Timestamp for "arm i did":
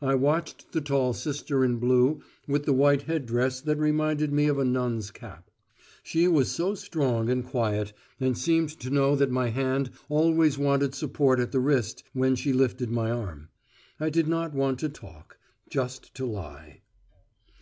13.10-14.26